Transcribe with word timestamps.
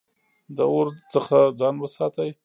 د 0.55 0.57
اور 0.73 0.87
څخه 1.13 1.37
ځان 1.59 1.75
وساتئ 1.79 2.29